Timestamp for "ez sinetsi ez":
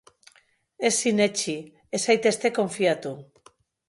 0.87-1.99